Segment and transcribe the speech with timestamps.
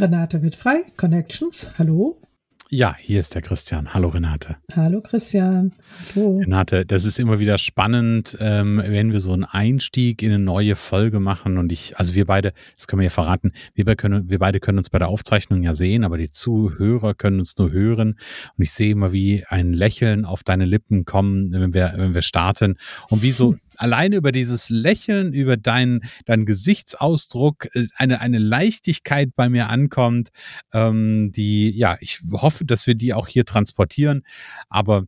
[0.00, 2.18] Renate wird frei, Connections, hallo.
[2.70, 3.92] Ja, hier ist der Christian.
[3.92, 4.56] Hallo Renate.
[4.74, 5.72] Hallo Christian.
[6.14, 6.38] Hallo.
[6.38, 10.76] Renate, das ist immer wieder spannend, ähm, wenn wir so einen Einstieg in eine neue
[10.76, 14.30] Folge machen und ich, also wir beide, das können wir ja verraten, wir beide, können,
[14.30, 17.70] wir beide können uns bei der Aufzeichnung ja sehen, aber die Zuhörer können uns nur
[17.70, 18.16] hören
[18.56, 22.22] und ich sehe immer, wie ein Lächeln auf deine Lippen kommen, wenn wir, wenn wir
[22.22, 22.78] starten
[23.10, 29.30] und wie so alleine über dieses Lächeln, über deinen dein Gesichtsausdruck äh, eine, eine Leichtigkeit
[29.34, 30.28] bei mir ankommt,
[30.72, 34.22] ähm, die, ja, ich hoffe, dass wir die auch hier transportieren.
[34.68, 35.06] Aber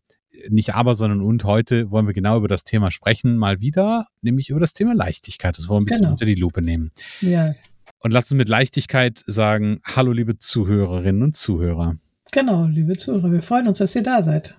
[0.48, 4.50] nicht aber, sondern und heute wollen wir genau über das Thema sprechen, mal wieder, nämlich
[4.50, 5.56] über das Thema Leichtigkeit.
[5.56, 6.12] Das wollen wir ein bisschen genau.
[6.12, 6.90] unter die Lupe nehmen.
[7.20, 7.54] Ja.
[8.00, 11.94] Und lass uns mit Leichtigkeit sagen, hallo liebe Zuhörerinnen und Zuhörer.
[12.32, 14.56] Genau, liebe Zuhörer, wir freuen uns, dass ihr da seid.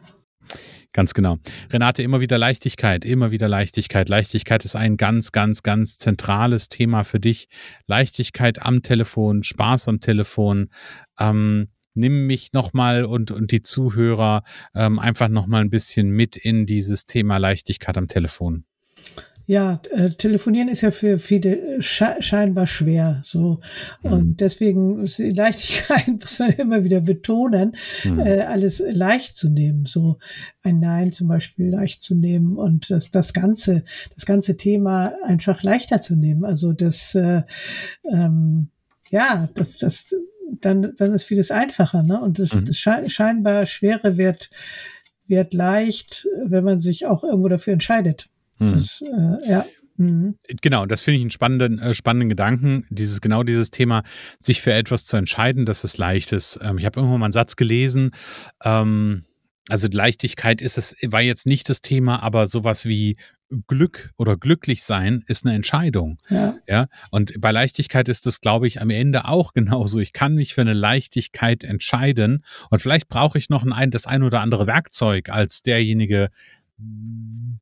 [0.93, 1.39] Ganz genau.
[1.71, 4.09] Renate, immer wieder Leichtigkeit, immer wieder Leichtigkeit.
[4.09, 7.47] Leichtigkeit ist ein ganz, ganz, ganz zentrales Thema für dich.
[7.87, 10.69] Leichtigkeit am Telefon, Spaß am Telefon.
[11.19, 14.43] Ähm, nimm mich nochmal und, und die Zuhörer
[14.75, 18.65] ähm, einfach nochmal ein bisschen mit in dieses Thema Leichtigkeit am Telefon.
[19.45, 23.59] Ja, äh, telefonieren ist ja für viele sche scheinbar schwer, so.
[24.01, 24.11] Mhm.
[24.11, 28.19] Und deswegen ist die Leichtigkeit, muss man immer wieder betonen, mhm.
[28.19, 30.17] äh, alles leicht zu nehmen, so
[30.63, 33.83] ein Nein zum Beispiel leicht zu nehmen und das, das ganze,
[34.15, 36.45] das ganze Thema einfach leichter zu nehmen.
[36.45, 37.41] Also das, äh,
[38.09, 38.69] ähm,
[39.09, 40.15] ja, das, das,
[40.61, 42.21] dann, dann ist vieles einfacher, ne?
[42.21, 42.63] Und das, mhm.
[42.63, 44.49] das scheinbar Schwere wird,
[45.27, 48.27] wird leicht, wenn man sich auch irgendwo dafür entscheidet.
[48.63, 48.71] Mhm.
[48.71, 49.65] Das, äh, ja.
[49.97, 50.35] Mhm.
[50.61, 52.85] Genau, das finde ich einen spannenden, äh, spannenden Gedanken.
[52.89, 54.03] Dieses, genau dieses Thema,
[54.39, 56.59] sich für etwas zu entscheiden, dass es leicht ist.
[56.63, 58.11] Ähm, ich habe irgendwann mal einen Satz gelesen,
[58.63, 59.23] ähm,
[59.69, 63.15] also Leichtigkeit ist es, war jetzt nicht das Thema, aber sowas wie
[63.67, 66.17] Glück oder glücklich sein ist eine Entscheidung.
[66.29, 66.55] Ja.
[66.67, 66.87] ja.
[67.11, 69.99] Und bei Leichtigkeit ist es, glaube ich, am Ende auch genauso.
[69.99, 72.43] Ich kann mich für eine Leichtigkeit entscheiden.
[72.69, 76.29] Und vielleicht brauche ich noch ein, das ein oder andere Werkzeug als derjenige,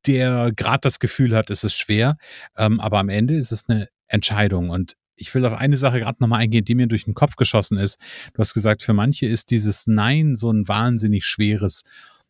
[0.07, 2.17] der gerade das Gefühl hat, es ist schwer.
[2.57, 4.69] Ähm, aber am Ende ist es eine Entscheidung.
[4.69, 7.77] Und ich will auf eine Sache gerade nochmal eingehen, die mir durch den Kopf geschossen
[7.77, 7.99] ist.
[8.33, 11.83] Du hast gesagt, für manche ist dieses Nein so ein wahnsinnig schweres.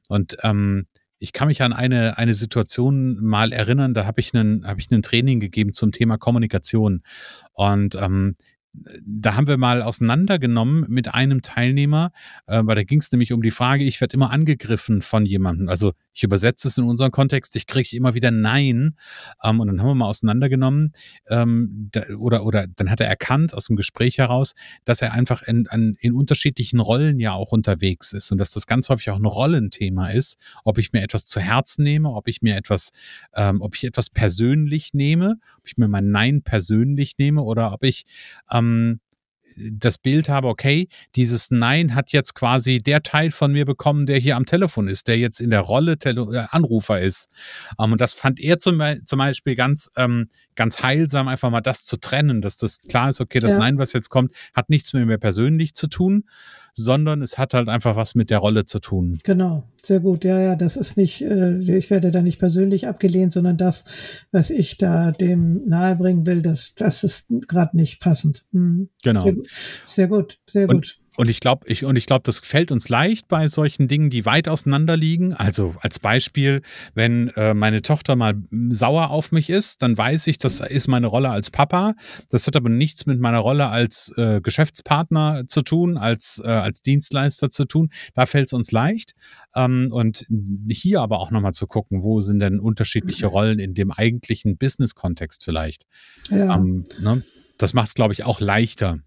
[0.10, 0.88] Und ähm,
[1.18, 5.40] ich kann mich an eine, eine Situation mal erinnern, da habe ich einen, habe Training
[5.40, 7.04] gegeben zum Thema Kommunikation.
[7.54, 8.36] Und ähm,
[8.74, 12.12] da haben wir mal auseinandergenommen mit einem Teilnehmer,
[12.48, 15.68] äh, weil da ging es nämlich um die Frage, ich werde immer angegriffen von jemandem.
[15.68, 18.96] Also ich übersetze es in unseren Kontext, ich kriege immer wieder Nein.
[19.44, 20.92] Ähm, und dann haben wir mal auseinandergenommen,
[21.28, 24.54] ähm, da, oder, oder dann hat er erkannt aus dem Gespräch heraus,
[24.86, 28.68] dass er einfach in, an, in unterschiedlichen Rollen ja auch unterwegs ist und dass das
[28.68, 32.42] ganz häufig auch ein Rollenthema ist, ob ich mir etwas zu Herzen nehme, ob ich
[32.42, 32.92] mir etwas,
[33.36, 37.84] ähm, ob ich etwas persönlich nehme, ob ich mir mein Nein persönlich nehme oder ob
[37.84, 38.06] ich
[38.50, 38.61] ähm,
[39.58, 44.18] das Bild habe, okay, dieses Nein hat jetzt quasi der Teil von mir bekommen, der
[44.18, 47.30] hier am Telefon ist, der jetzt in der Rolle Tele äh, Anrufer ist.
[47.80, 51.84] Ähm, und das fand er zum, zum Beispiel ganz, ähm, ganz heilsam, einfach mal das
[51.84, 53.60] zu trennen, dass das klar ist, okay, das ja.
[53.60, 56.24] Nein, was jetzt kommt, hat nichts mehr, mehr persönlich zu tun,
[56.74, 59.18] sondern es hat halt einfach was mit der Rolle zu tun.
[59.24, 60.24] Genau, sehr gut.
[60.24, 63.86] Ja, ja, das ist nicht, äh, ich werde da nicht persönlich abgelehnt, sondern das,
[64.32, 68.46] was ich da dem nahebringen will, das, das ist gerade nicht passend.
[68.52, 68.90] Mhm.
[69.04, 69.22] Genau.
[69.22, 69.36] Sehr,
[69.86, 70.76] sehr, gut, sehr gut.
[70.76, 74.10] Und und ich glaube, ich, und ich glaube, das fällt uns leicht bei solchen Dingen,
[74.10, 75.34] die weit auseinander liegen.
[75.34, 76.62] Also als Beispiel,
[76.94, 78.36] wenn äh, meine Tochter mal
[78.70, 81.96] sauer auf mich ist, dann weiß ich, das ist meine Rolle als Papa.
[82.30, 86.82] Das hat aber nichts mit meiner Rolle als äh, Geschäftspartner zu tun, als, äh, als
[86.82, 87.90] Dienstleister zu tun.
[88.14, 89.14] Da fällt es uns leicht.
[89.54, 90.26] Ähm, und
[90.70, 95.44] hier aber auch nochmal zu gucken, wo sind denn unterschiedliche Rollen in dem eigentlichen Business-Kontext
[95.44, 95.86] vielleicht.
[96.30, 96.56] Ja.
[96.56, 97.22] Ähm, ne?
[97.58, 99.00] Das macht es, glaube ich, auch leichter.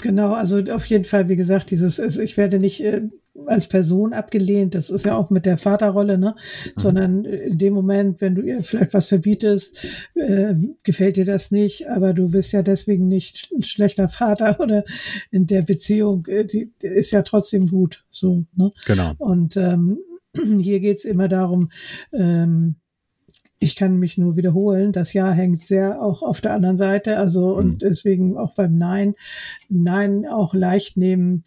[0.00, 3.02] Genau, also auf jeden Fall, wie gesagt, dieses, ich werde nicht äh,
[3.46, 6.34] als Person abgelehnt, das ist ja auch mit der Vaterrolle, ne?
[6.36, 6.80] Mhm.
[6.80, 11.88] Sondern in dem Moment, wenn du ihr vielleicht was verbietest, äh, gefällt dir das nicht,
[11.88, 14.84] aber du bist ja deswegen nicht ein schlechter Vater oder
[15.30, 18.04] in der Beziehung, äh, die, die ist ja trotzdem gut.
[18.10, 18.72] So, ne?
[18.86, 19.12] Genau.
[19.18, 19.98] Und ähm,
[20.60, 21.70] hier geht's immer darum,
[22.12, 22.76] ähm,
[23.60, 27.54] ich kann mich nur wiederholen, das Ja hängt sehr auch auf der anderen Seite, also
[27.56, 27.78] und mhm.
[27.78, 29.14] deswegen auch beim Nein,
[29.68, 31.42] Nein auch leicht nehmen.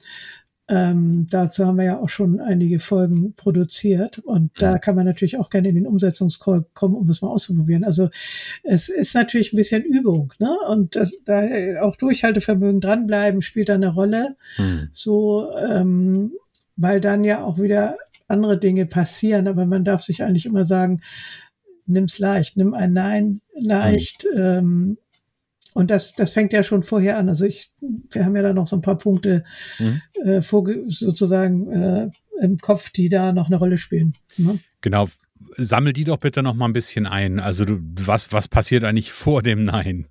[0.67, 4.49] Ähm, dazu haben wir ja auch schon einige Folgen produziert und mhm.
[4.57, 7.83] da kann man natürlich auch gerne in den Umsetzungscall kommen, um es mal auszuprobieren.
[7.83, 8.09] Also
[8.63, 10.55] es ist natürlich ein bisschen Übung, ne?
[10.69, 11.43] Und das, da
[11.81, 14.37] auch Durchhaltevermögen dranbleiben spielt da eine Rolle.
[14.57, 14.89] Mhm.
[14.93, 16.33] So, ähm,
[16.77, 17.97] weil dann ja auch wieder
[18.27, 21.01] andere Dinge passieren, aber man darf sich eigentlich immer sagen,
[21.85, 24.25] nimm's leicht, nimm ein Nein leicht.
[24.33, 24.39] Mhm.
[24.39, 24.97] Ähm,
[25.73, 27.29] und das, das fängt ja schon vorher an.
[27.29, 27.71] Also ich,
[28.09, 29.43] wir haben ja da noch so ein paar Punkte
[29.79, 30.01] mhm.
[30.25, 32.09] äh, vor, sozusagen äh,
[32.41, 34.15] im Kopf, die da noch eine Rolle spielen.
[34.37, 34.59] Ne?
[34.81, 35.07] Genau.
[35.57, 37.39] Sammel die doch bitte noch mal ein bisschen ein.
[37.39, 40.07] Also du, was, was passiert eigentlich vor dem Nein?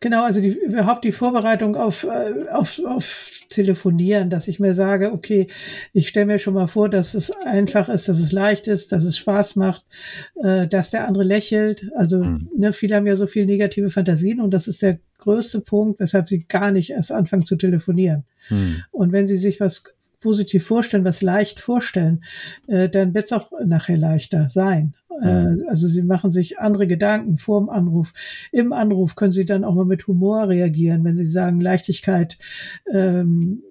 [0.00, 5.12] Genau, also die, überhaupt die Vorbereitung auf, äh, auf, auf Telefonieren, dass ich mir sage,
[5.12, 5.48] okay,
[5.92, 9.04] ich stelle mir schon mal vor, dass es einfach ist, dass es leicht ist, dass
[9.04, 9.84] es Spaß macht,
[10.42, 11.90] äh, dass der andere lächelt.
[11.96, 12.48] Also mhm.
[12.56, 16.28] ne, viele haben ja so viel negative Fantasien und das ist der größte Punkt, weshalb
[16.28, 18.24] sie gar nicht erst anfangen zu telefonieren.
[18.50, 18.84] Mhm.
[18.92, 19.82] Und wenn sie sich was
[20.20, 22.24] positiv vorstellen, was leicht vorstellen,
[22.66, 24.94] äh, dann wird es auch nachher leichter sein.
[25.22, 28.12] Äh, also sie machen sich andere Gedanken vor dem Anruf.
[28.52, 32.38] Im Anruf können sie dann auch mal mit Humor reagieren, wenn sie sagen Leichtigkeit.
[32.92, 33.62] Ähm,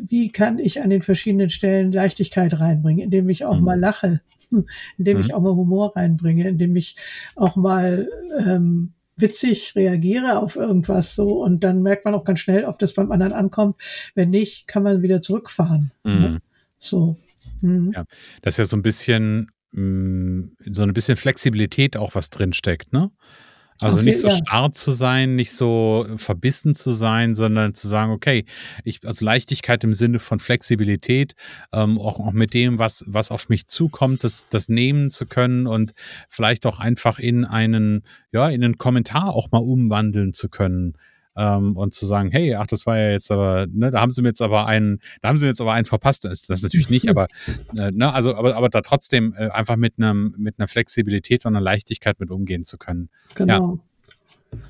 [0.00, 3.64] wie kann ich an den verschiedenen Stellen Leichtigkeit reinbringen, indem ich auch mhm.
[3.64, 4.20] mal lache,
[4.98, 5.22] indem mhm.
[5.22, 6.96] ich auch mal Humor reinbringe, indem ich
[7.34, 12.64] auch mal ähm, witzig reagiere auf irgendwas so und dann merkt man auch ganz schnell,
[12.64, 13.76] ob das beim anderen ankommt.
[14.14, 15.92] Wenn nicht, kann man wieder zurückfahren.
[16.04, 16.12] Ne?
[16.12, 16.38] Mhm.
[16.78, 17.16] So.
[17.62, 17.92] Mhm.
[17.94, 18.04] Ja,
[18.42, 23.10] das ist ja so ein bisschen so ein bisschen Flexibilität auch was drin steckt, ne?
[23.80, 28.46] Also nicht so starr zu sein, nicht so verbissen zu sein, sondern zu sagen, okay,
[28.84, 31.34] ich, also Leichtigkeit im Sinne von Flexibilität,
[31.74, 35.66] ähm, auch, auch mit dem, was, was auf mich zukommt, das, das nehmen zu können
[35.66, 35.92] und
[36.30, 38.02] vielleicht auch einfach in einen,
[38.32, 40.94] ja, in einen Kommentar auch mal umwandeln zu können
[41.36, 44.22] ähm, und zu sagen, hey, ach, das war ja jetzt aber, ne, da haben sie
[44.22, 46.24] mir jetzt aber einen, da haben sie mir jetzt aber einen verpasst.
[46.24, 47.28] Das ist das natürlich nicht, aber
[47.76, 51.54] äh, ne, also, aber, aber da trotzdem äh, einfach mit einem, mit einer Flexibilität und
[51.54, 53.10] einer Leichtigkeit mit umgehen zu können.
[53.34, 53.76] Genau.
[53.76, 53.82] Ja.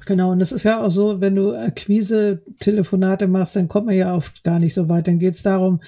[0.06, 4.14] Genau, und das ist ja auch so, wenn du Akquise-Telefonate machst, dann kommt man ja
[4.14, 5.06] oft gar nicht so weit.
[5.08, 5.80] Dann geht es darum,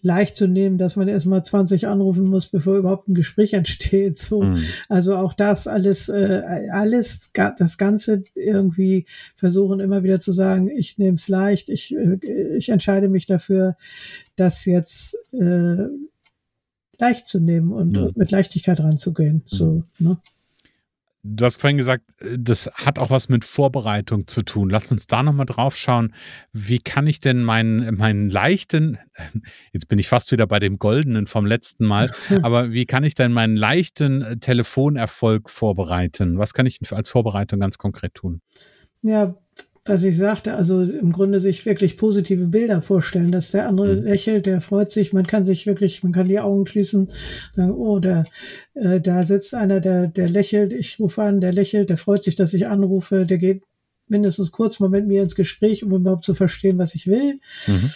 [0.00, 4.18] leicht zu nehmen, dass man erstmal 20 anrufen muss, bevor überhaupt ein Gespräch entsteht.
[4.18, 4.42] So.
[4.42, 4.62] Mhm.
[4.88, 10.98] Also auch das alles, äh, alles, das Ganze irgendwie versuchen immer wieder zu sagen, ich
[10.98, 12.18] nehme es leicht, ich, äh,
[12.56, 13.76] ich entscheide mich dafür,
[14.36, 15.86] das jetzt äh,
[16.98, 18.12] leicht zu nehmen und mhm.
[18.14, 19.42] mit Leichtigkeit ranzugehen.
[19.46, 20.08] So, mhm.
[20.08, 20.18] ne?
[21.24, 24.70] Du hast vorhin gesagt, äh, das hat auch was mit Vorbereitung zu tun.
[24.70, 26.14] Lass uns da nochmal drauf schauen.
[26.52, 28.98] Wie kann ich denn meinen, meinen leichten,
[29.72, 32.10] jetzt bin ich fast wieder bei dem Goldenen vom letzten Mal,
[32.42, 36.38] aber wie kann ich denn meinen leichten äh, Telefonerfolg vorbereiten?
[36.38, 38.40] Was kann ich als Vorbereitung ganz konkret tun?
[39.02, 39.34] Ja,
[39.84, 44.04] was ich sagte, also im Grunde sich wirklich positive Bilder vorstellen, dass der andere mhm.
[44.04, 47.10] lächelt, der freut sich, man kann sich wirklich, man kann die Augen schließen,
[47.52, 48.24] sagen, oh, der,
[48.74, 52.36] äh, da sitzt einer, der, der lächelt, ich rufe an, der lächelt, der freut sich,
[52.36, 53.64] dass ich anrufe, der geht
[54.06, 57.40] mindestens kurz mal mit mir ins Gespräch, um überhaupt zu verstehen, was ich will.
[57.66, 57.90] Mhm.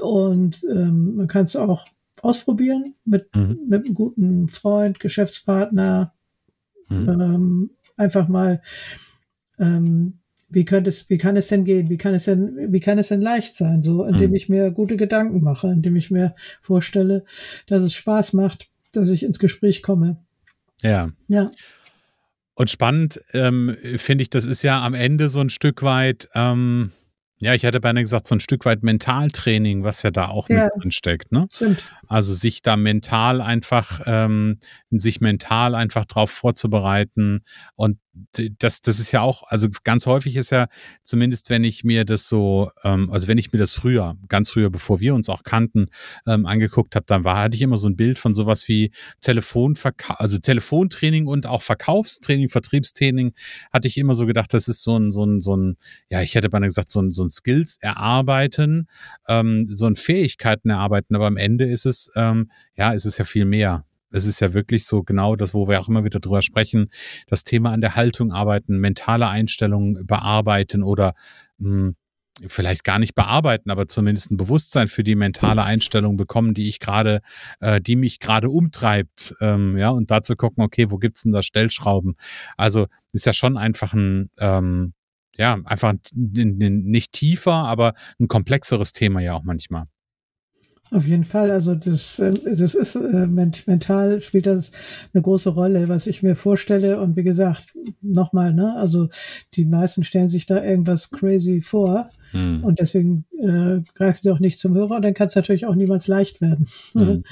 [0.00, 1.86] Und ähm, man kann es auch
[2.20, 3.58] ausprobieren mit, mhm.
[3.68, 6.14] mit einem guten Freund, Geschäftspartner,
[6.88, 7.08] mhm.
[7.08, 8.62] ähm, einfach mal
[9.58, 10.20] ähm,
[10.52, 11.88] wie könnte es, wie kann es denn gehen?
[11.88, 13.82] Wie kann es denn, wie kann es denn leicht sein?
[13.82, 14.36] So, indem mhm.
[14.36, 17.24] ich mir gute Gedanken mache, indem ich mir vorstelle,
[17.66, 20.18] dass es Spaß macht, dass ich ins Gespräch komme.
[20.82, 21.10] Ja.
[21.28, 21.50] Ja.
[22.54, 26.92] Und spannend ähm, finde ich, das ist ja am Ende so ein Stück weit, ähm,
[27.38, 30.64] ja, ich hätte beinahe gesagt, so ein Stück weit Mentaltraining, was ja da auch ja,
[30.64, 31.32] mit drin steckt.
[31.32, 31.48] Ne?
[31.52, 31.82] Stimmt.
[32.06, 34.58] Also sich da mental einfach, ähm,
[34.98, 37.44] sich mental einfach drauf vorzubereiten.
[37.74, 37.98] Und
[38.58, 40.68] das, das ist ja auch, also ganz häufig ist ja,
[41.02, 44.68] zumindest wenn ich mir das so, ähm, also wenn ich mir das früher, ganz früher,
[44.68, 45.86] bevor wir uns auch kannten,
[46.26, 50.20] ähm, angeguckt habe, dann war, hatte ich immer so ein Bild von sowas wie Telefonverkauf,
[50.20, 53.32] also Telefontraining und auch Verkaufstraining, Vertriebstraining,
[53.72, 55.76] hatte ich immer so gedacht, das ist so ein, so ein, so ein,
[56.10, 58.88] ja, ich hätte beinahe gesagt, so ein, so ein Skills erarbeiten,
[59.26, 63.24] ähm, so ein Fähigkeiten erarbeiten, aber am Ende ist es, ähm, ja, ist es ja
[63.24, 63.86] viel mehr.
[64.12, 66.90] Es ist ja wirklich so genau das, wo wir auch immer wieder drüber sprechen,
[67.26, 71.14] das Thema an der Haltung arbeiten, mentale Einstellungen bearbeiten oder
[71.58, 71.96] mh, hm,
[72.46, 76.80] vielleicht gar nicht bearbeiten, aber zumindest ein Bewusstsein für die mentale Einstellung bekommen, die ich
[76.80, 77.20] gerade,
[77.60, 81.42] äh, die mich gerade umtreibt, ähm, ja, und dazu gucken, okay, wo gibt's denn da
[81.42, 82.16] Stellschrauben?
[82.56, 84.94] Also ist ja schon einfach ein, ähm,
[85.36, 89.86] ja, einfach ein, ein, nicht tiefer, aber ein komplexeres Thema ja auch manchmal.
[90.92, 94.72] Auf jeden Fall, also das, äh, das ist äh, mental spielt das
[95.14, 97.00] eine große Rolle, was ich mir vorstelle.
[97.00, 99.08] Und wie gesagt, nochmal, ne, also
[99.54, 102.10] die meisten stellen sich da irgendwas crazy vor.
[102.32, 102.64] Hm.
[102.64, 105.74] Und deswegen äh, greifen sie auch nicht zum Hörer und dann kann es natürlich auch
[105.74, 106.66] niemals leicht werden.
[106.92, 107.22] Hm.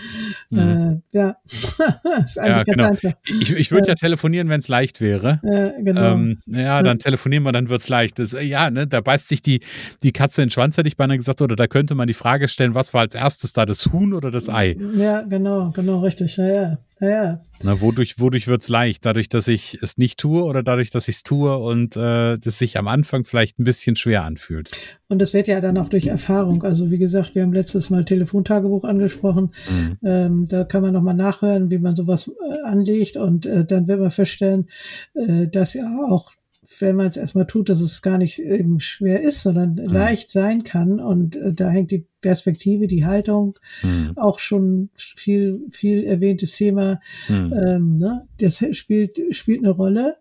[0.52, 2.88] äh, ja, ist eigentlich ja, genau.
[2.88, 3.18] ganz einfach.
[3.40, 5.40] Ich, ich würde ja telefonieren, wenn es leicht wäre.
[5.42, 6.12] Äh, genau.
[6.12, 8.18] Ähm, ja, dann telefonieren wir, dann wird es leicht.
[8.18, 9.60] Das, äh, ja, ne, da beißt sich die,
[10.02, 12.48] die Katze in den Schwanz, hätte ich beinahe gesagt, oder da könnte man die Frage
[12.48, 14.76] stellen, was war als erstes da, das Huhn oder das Ei?
[14.94, 16.36] Ja, genau, genau, richtig.
[16.36, 16.78] Ja, ja.
[17.00, 17.40] Ja.
[17.62, 19.06] Na, wodurch wodurch wird es leicht?
[19.06, 22.58] Dadurch, dass ich es nicht tue oder dadurch, dass ich es tue und äh, das
[22.58, 24.70] sich am Anfang vielleicht ein bisschen schwer anfühlt?
[25.08, 26.62] Und das wird ja dann auch durch Erfahrung.
[26.62, 29.52] Also wie gesagt, wir haben letztes Mal Telefontagebuch angesprochen.
[29.70, 29.98] Mhm.
[30.04, 34.00] Ähm, da kann man nochmal nachhören, wie man sowas äh, anlegt und äh, dann wird
[34.00, 34.68] man feststellen,
[35.14, 36.32] äh, dass ja auch
[36.78, 39.86] wenn man es erstmal tut, dass es gar nicht eben schwer ist, sondern mhm.
[39.86, 41.00] leicht sein kann.
[41.00, 44.12] Und äh, da hängt die Perspektive, die Haltung, mhm.
[44.16, 47.00] auch schon viel, viel erwähntes Thema.
[47.28, 47.52] Mhm.
[47.52, 48.28] Ähm, ne?
[48.38, 50.16] Das spielt, spielt eine Rolle.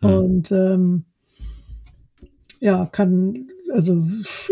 [0.00, 0.08] Mhm.
[0.10, 1.04] Und ähm,
[2.60, 4.02] ja, kann, also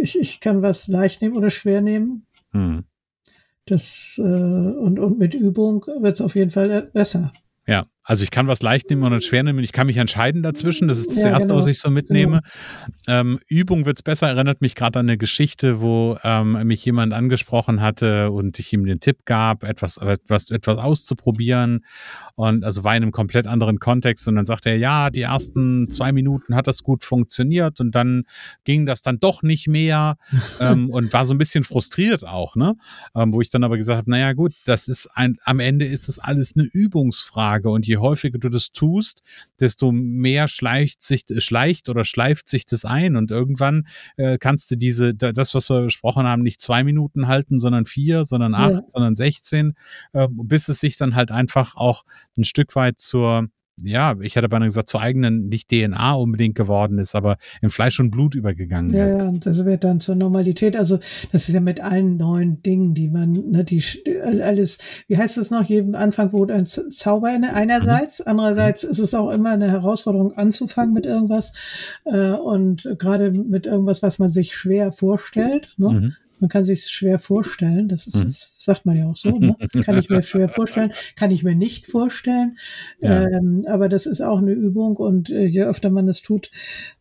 [0.01, 2.27] ich, ich kann was leicht nehmen oder schwer nehmen.
[2.53, 2.85] Mhm.
[3.67, 7.33] Das äh, und, und mit Übung wird es auf jeden Fall besser.
[7.67, 9.59] Ja, also ich kann was leicht nehmen und schwer nehmen.
[9.61, 10.89] Ich kann mich entscheiden dazwischen.
[10.89, 11.59] Das ist das ja, Erste, genau.
[11.59, 12.41] was ich so mitnehme.
[13.07, 13.21] Genau.
[13.21, 14.29] Ähm, Übung wird's besser.
[14.29, 18.87] Erinnert mich gerade an eine Geschichte, wo ähm, mich jemand angesprochen hatte und ich ihm
[18.87, 21.85] den Tipp gab, etwas, etwas, etwas auszuprobieren.
[22.37, 24.27] Und also war in einem komplett anderen Kontext.
[24.29, 28.25] Und dann sagte er, ja, die ersten zwei Minuten hat das gut funktioniert und dann
[28.65, 30.17] ging das dann doch nicht mehr
[30.61, 32.77] ähm, und war so ein bisschen frustriert auch, ne?
[33.15, 36.09] Ähm, wo ich dann aber gesagt habe, naja gut, das ist ein, am Ende ist
[36.09, 39.23] es alles eine Übungsfrage und je häufiger du das tust,
[39.59, 44.77] desto mehr schleicht sich, schleicht oder schleift sich das ein und irgendwann äh, kannst du
[44.77, 48.85] diese, das, was wir besprochen haben, nicht zwei Minuten halten, sondern vier, sondern acht, ja.
[48.87, 49.75] sondern 16,
[50.13, 52.05] äh, bis es sich dann halt einfach auch
[52.39, 53.49] ein Stück weit zur,
[53.83, 58.01] ja, ich hätte beinahe gesagt, zur eigenen, nicht DNA unbedingt geworden ist, aber in Fleisch
[58.01, 59.13] und Blut übergegangen ja, ist.
[59.13, 60.77] Ja, und das wird dann zur Normalität.
[60.77, 60.99] Also
[61.33, 63.83] das ist ja mit allen neuen Dingen, die man, ne, die
[64.43, 68.25] alles, wie heißt das noch, jedem Anfang wohnt ein Zauber inne, einerseits, mhm.
[68.29, 71.53] andererseits ist es auch immer eine Herausforderung anzufangen mit irgendwas
[72.05, 75.75] äh, und gerade mit irgendwas, was man sich schwer vorstellt.
[75.77, 75.89] Ne?
[75.89, 76.13] Mhm.
[76.41, 78.25] Man kann sich schwer vorstellen, das, ist, mhm.
[78.25, 79.57] das sagt man ja auch so, ne?
[79.85, 82.57] kann ich mir schwer vorstellen, kann ich mir nicht vorstellen,
[83.01, 83.27] ja.
[83.27, 86.51] ähm, aber das ist auch eine Übung und äh, je öfter man es tut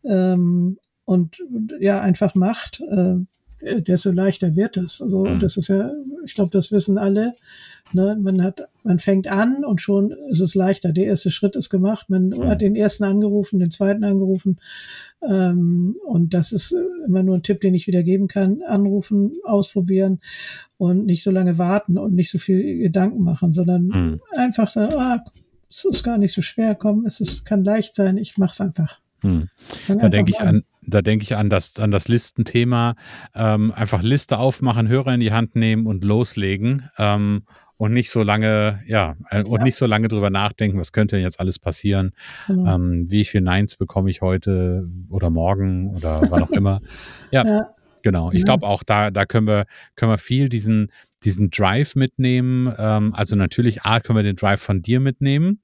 [0.04, 1.38] ähm, und
[1.80, 3.16] ja einfach macht, äh,
[3.62, 5.00] desto leichter wird es.
[5.00, 5.38] Also mhm.
[5.38, 5.92] das ist ja,
[6.24, 7.34] ich glaube, das wissen alle.
[7.92, 8.16] Ne?
[8.20, 10.92] Man hat, man fängt an und schon ist es leichter.
[10.92, 12.08] Der erste Schritt ist gemacht.
[12.08, 12.46] Man mhm.
[12.46, 14.58] hat den ersten angerufen, den zweiten angerufen.
[15.22, 16.74] Ähm, und das ist
[17.06, 18.62] immer nur ein Tipp, den ich wieder geben kann.
[18.66, 20.20] Anrufen, ausprobieren
[20.78, 24.20] und nicht so lange warten und nicht so viel Gedanken machen, sondern mhm.
[24.34, 25.22] einfach sagen, ah,
[25.70, 28.98] es ist gar nicht so schwer, komm, es ist, kann leicht sein, ich mach's einfach.
[29.20, 29.48] Hm.
[29.86, 32.94] Da denke ich an, da denke ich an das, an das Listenthema.
[33.34, 36.88] Ähm, einfach Liste aufmachen, Hörer in die Hand nehmen und loslegen.
[36.98, 37.42] Ähm,
[37.80, 39.64] und nicht so lange, ja, äh, und ja.
[39.64, 42.12] nicht so lange drüber nachdenken, was könnte denn jetzt alles passieren?
[42.46, 42.74] Genau.
[42.74, 46.80] Ähm, wie viele Neins bekomme ich heute oder morgen oder wann auch immer?
[47.30, 47.74] Ja, ja.
[48.02, 48.32] genau.
[48.32, 49.64] Ich glaube auch, da, da können wir,
[49.96, 50.92] können wir viel diesen,
[51.24, 52.72] diesen Drive mitnehmen.
[52.78, 55.62] Ähm, also natürlich, A, können wir den Drive von dir mitnehmen.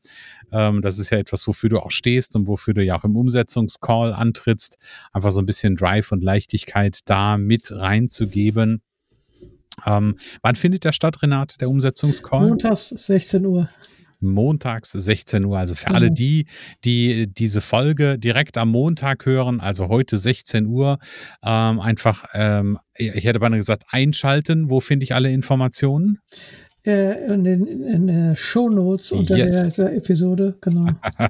[0.52, 3.16] Ähm, das ist ja etwas, wofür du auch stehst und wofür du ja auch im
[3.16, 4.78] Umsetzungscall antrittst.
[5.12, 8.82] Einfach so ein bisschen Drive und Leichtigkeit da mit reinzugeben.
[9.84, 12.48] Ähm, wann findet der statt, Renate, der Umsetzungscall?
[12.48, 13.68] Montags 16 Uhr.
[14.20, 15.58] Montags 16 Uhr.
[15.58, 16.46] Also für alle die,
[16.85, 20.99] die diese Folge direkt am Montag hören, also heute 16 Uhr,
[21.44, 24.70] ähm, einfach, ähm, ich hätte beinahe gesagt, einschalten.
[24.70, 26.18] Wo finde ich alle Informationen?
[26.87, 29.75] Äh, in den in, in Show Notes unter yes.
[29.75, 30.88] der, der Episode, genau.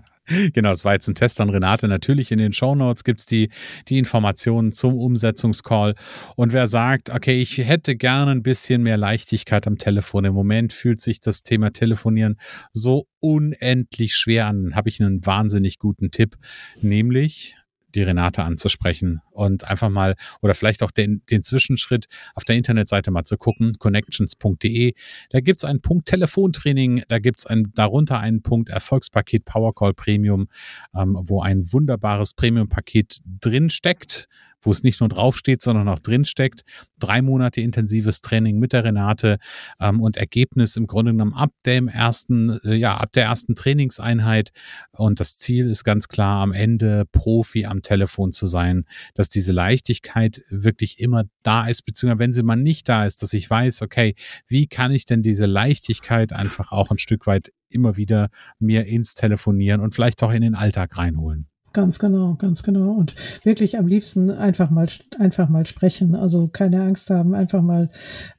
[0.53, 1.87] Genau, das war jetzt ein Test an Renate.
[1.87, 3.49] Natürlich in den Show Notes gibt es die,
[3.87, 5.95] die Informationen zum Umsetzungscall.
[6.35, 10.25] Und wer sagt, okay, ich hätte gerne ein bisschen mehr Leichtigkeit am Telefon.
[10.25, 12.39] Im Moment fühlt sich das Thema Telefonieren
[12.73, 14.75] so unendlich schwer an.
[14.75, 16.35] Habe ich einen wahnsinnig guten Tipp,
[16.83, 17.57] nämlich
[17.97, 23.11] die Renate anzusprechen und einfach mal oder vielleicht auch den, den Zwischenschritt auf der Internetseite
[23.11, 24.95] mal zu gucken, connections.de.
[25.31, 29.95] Da gibt es einen Punkt Telefontraining, da gibt es ein, darunter einen Punkt Erfolgspaket Powercall
[29.95, 30.49] Premium,
[30.95, 34.29] ähm, wo ein wunderbares Premium-Paket drin steckt,
[34.67, 36.63] wo es nicht nur draufsteht, sondern auch drinsteckt.
[36.99, 39.39] Drei Monate intensives Training mit der Renate
[39.81, 44.51] ähm, und Ergebnis im Grunde genommen ab dem ersten, äh, ja, ab der ersten Trainingseinheit.
[44.93, 49.53] Und das Ziel ist ganz klar, am Ende Profi am Telefon zu sein, dass diese
[49.53, 53.83] Leichtigkeit wirklich immer da ist, beziehungsweise wenn sie mal nicht da ist, dass ich weiß,
[53.83, 54.15] okay,
[54.49, 59.15] wie kann ich denn diese Leichtigkeit einfach auch ein Stück weit immer wieder mir ins
[59.15, 61.49] Telefonieren und vielleicht auch in den Alltag reinholen.
[61.77, 62.93] Ganz genau, ganz genau.
[62.93, 63.15] Und
[63.45, 66.15] wirklich am liebsten einfach mal, einfach mal sprechen.
[66.15, 67.91] Also keine Angst haben, einfach mal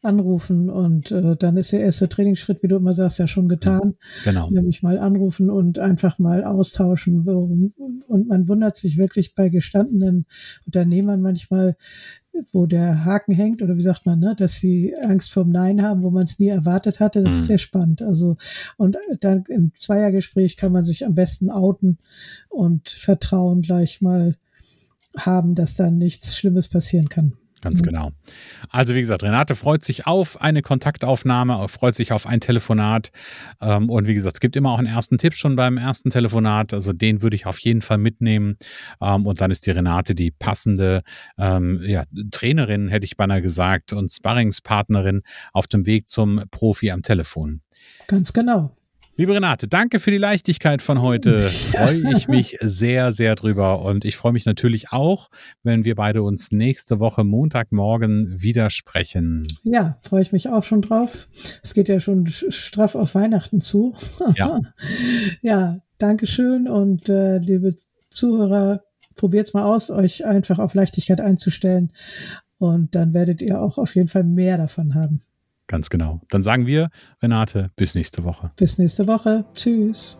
[0.02, 3.94] anrufen und äh, dann ist der erste Trainingsschritt, wie du immer sagst, ja schon getan.
[4.24, 4.50] Genau.
[4.50, 7.28] Nämlich mal anrufen und einfach mal austauschen.
[8.08, 10.26] Und man wundert sich wirklich bei gestandenen
[10.66, 11.76] Unternehmern manchmal,
[12.52, 16.04] wo der Haken hängt oder wie sagt man, ne, dass sie Angst vorm Nein haben,
[16.04, 17.24] wo man es nie erwartet hatte.
[17.24, 17.40] Das mhm.
[17.40, 18.02] ist sehr spannend.
[18.02, 18.36] Also
[18.78, 21.98] und dann im Zweiergespräch kann man sich am besten outen
[22.50, 24.36] und Vertrauen gleich mal
[25.18, 27.34] haben, dass dann nichts Schlimmes passieren kann.
[27.62, 27.86] Ganz mhm.
[27.86, 28.12] genau.
[28.70, 33.10] Also wie gesagt, Renate freut sich auf eine Kontaktaufnahme, freut sich auf ein Telefonat.
[33.62, 36.74] Ähm, und wie gesagt, es gibt immer auch einen ersten Tipp schon beim ersten Telefonat.
[36.74, 38.58] Also den würde ich auf jeden Fall mitnehmen.
[39.02, 41.02] Ähm, und dann ist die Renate die passende
[41.38, 45.24] ähm, ja, Trainerin, hätte ich beinahe gesagt, und Sparringspartnerin
[45.54, 47.62] auf dem Weg zum Profi am Telefon.
[48.08, 48.77] Ganz genau.
[49.20, 51.42] Liebe Renate, danke für die Leichtigkeit von heute.
[51.42, 53.82] Freue ich mich sehr, sehr drüber.
[53.82, 55.30] Und ich freue mich natürlich auch,
[55.64, 59.42] wenn wir beide uns nächste Woche Montagmorgen wieder sprechen.
[59.64, 61.28] Ja, freue ich mich auch schon drauf.
[61.64, 63.96] Es geht ja schon straff auf Weihnachten zu.
[64.36, 64.60] Ja,
[65.42, 66.68] ja danke schön.
[66.68, 67.74] Und äh, liebe
[68.10, 68.84] Zuhörer,
[69.16, 71.92] probiert es mal aus, euch einfach auf Leichtigkeit einzustellen.
[72.60, 75.22] Und dann werdet ihr auch auf jeden Fall mehr davon haben.
[75.68, 76.22] Ganz genau.
[76.30, 76.90] Dann sagen wir,
[77.22, 78.52] Renate, bis nächste Woche.
[78.56, 79.46] Bis nächste Woche.
[79.54, 80.18] Tschüss.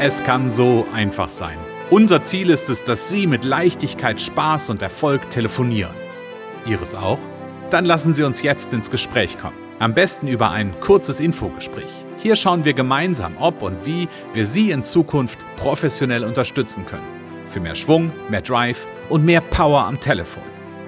[0.00, 1.58] Es kann so einfach sein.
[1.90, 5.94] Unser Ziel ist es, dass Sie mit Leichtigkeit, Spaß und Erfolg telefonieren.
[6.66, 7.18] Ihres auch?
[7.70, 9.56] Dann lassen Sie uns jetzt ins Gespräch kommen.
[9.80, 11.90] Am besten über ein kurzes Infogespräch.
[12.18, 17.06] Hier schauen wir gemeinsam, ob und wie wir Sie in Zukunft professionell unterstützen können.
[17.46, 20.57] Für mehr Schwung, mehr Drive und mehr Power am Telefon.